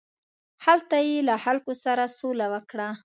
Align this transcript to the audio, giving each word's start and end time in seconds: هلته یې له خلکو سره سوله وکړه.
هلته 0.65 0.97
یې 1.09 1.17
له 1.29 1.35
خلکو 1.43 1.71
سره 1.85 2.03
سوله 2.17 2.45
وکړه. 2.53 2.89